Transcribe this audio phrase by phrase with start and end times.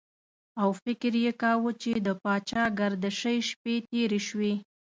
[0.61, 4.53] او فکر یې کاوه چې د پاچاګردشۍ شپې تېرې شوې.